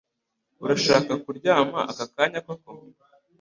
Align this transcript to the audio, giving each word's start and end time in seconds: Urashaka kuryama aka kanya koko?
Urashaka 0.63 1.11
kuryama 1.23 1.79
aka 1.91 2.05
kanya 2.13 2.39
koko? 2.45 2.69